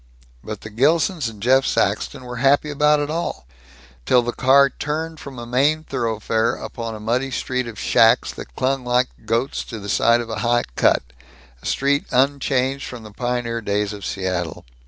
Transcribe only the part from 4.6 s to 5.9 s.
turned from a main